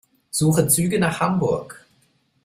[0.31, 1.85] Suche Züge nach Hamburg.